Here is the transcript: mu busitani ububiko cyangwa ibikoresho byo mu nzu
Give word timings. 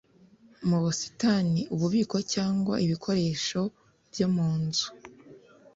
mu 0.67 0.77
busitani 0.83 1.61
ububiko 1.73 2.17
cyangwa 2.33 2.73
ibikoresho 2.85 3.61
byo 4.11 4.27
mu 4.35 4.49
nzu 4.63 4.87